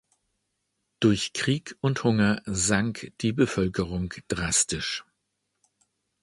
[0.99, 5.05] Durch Krieg und Hunger sank die Bevölkerung drastisch.